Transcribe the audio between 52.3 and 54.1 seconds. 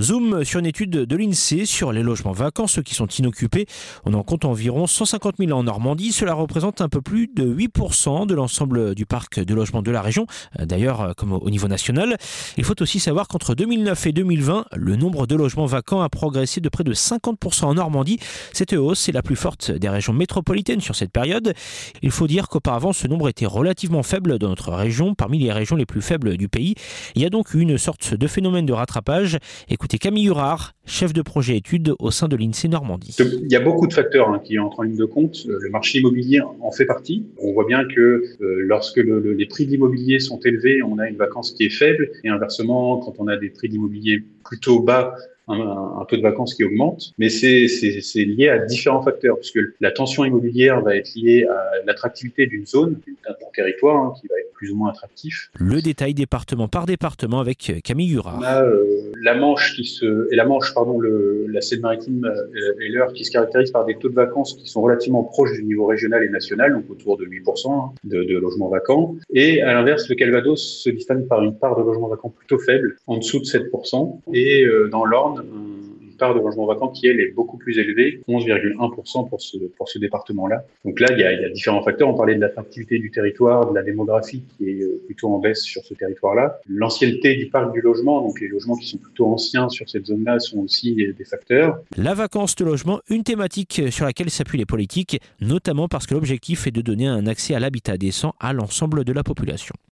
d'une zone, d'un territoire